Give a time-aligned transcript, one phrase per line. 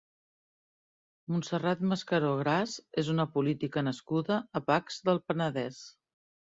[1.33, 5.85] Montserrat Mascaró Gras és una política nascuda a Pacs del Penedès.